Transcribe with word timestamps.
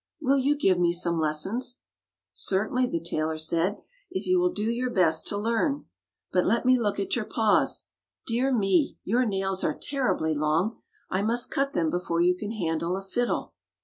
Will 0.19 0.39
you 0.39 0.57
give 0.57 0.79
me 0.79 0.93
some 0.93 1.19
lessons 1.19 1.77
"Certainly," 2.33 2.87
the 2.87 2.99
tailor 2.99 3.37
said, 3.37 3.81
"if 4.09 4.25
you 4.25 4.39
will 4.39 4.51
do 4.51 4.63
your 4.63 4.89
best 4.89 5.27
to 5.27 5.37
learn. 5.37 5.85
But 6.33 6.43
let 6.43 6.65
me 6.65 6.75
look 6.75 6.99
at 6.99 7.15
your 7.15 7.25
paws. 7.25 7.85
Dear 8.25 8.51
me! 8.51 8.97
your 9.03 9.27
nails 9.27 9.63
are 9.63 9.77
terribly 9.77 10.33
long. 10.33 10.81
I 11.11 11.21
must 11.21 11.51
cut 11.51 11.73
them 11.73 11.91
before 11.91 12.19
you 12.19 12.33
can 12.35 12.51
handle 12.53 12.97
a 12.97 13.03
fiddle." 13.03 13.53